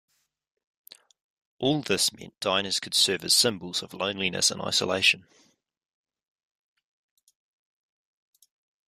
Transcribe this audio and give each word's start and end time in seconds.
All 1.59 1.83
this 1.83 2.11
meant 2.11 2.33
diners 2.39 2.79
could 2.79 2.95
serve 2.95 3.23
as 3.23 3.35
symbols 3.35 3.83
of 3.83 3.93
loneliness 3.93 4.49
and 4.49 4.59
isolation. 4.59 5.27